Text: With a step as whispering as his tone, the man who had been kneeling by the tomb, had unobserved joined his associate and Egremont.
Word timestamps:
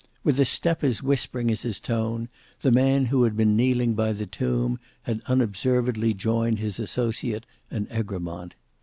With 0.23 0.39
a 0.39 0.45
step 0.45 0.83
as 0.83 1.03
whispering 1.03 1.51
as 1.51 1.61
his 1.61 1.79
tone, 1.79 2.27
the 2.61 2.71
man 2.71 3.05
who 3.05 3.21
had 3.21 3.37
been 3.37 3.55
kneeling 3.55 3.93
by 3.93 4.13
the 4.13 4.25
tomb, 4.25 4.79
had 5.03 5.21
unobserved 5.27 5.95
joined 6.17 6.57
his 6.57 6.79
associate 6.79 7.45
and 7.69 7.87
Egremont. 7.91 8.55